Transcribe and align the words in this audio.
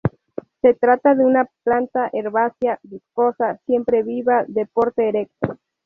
Se 0.63 0.73
trata 0.73 1.13
de 1.13 1.23
una 1.23 1.47
planta 1.63 2.09
herbácea, 2.11 2.79
viscosa, 2.81 3.59
siempreviva, 3.67 4.45
de 4.47 4.65
porte 4.65 5.07
erecto. 5.07 5.59